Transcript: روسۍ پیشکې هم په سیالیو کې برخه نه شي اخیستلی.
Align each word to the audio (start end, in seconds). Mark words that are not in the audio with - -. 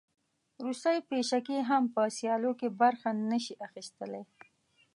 روسۍ 0.65 0.97
پیشکې 1.09 1.57
هم 1.69 1.83
په 1.93 2.01
سیالیو 2.17 2.53
کې 2.59 2.67
برخه 2.81 3.09
نه 3.29 3.37
شي 3.43 3.53
اخیستلی. 3.67 4.23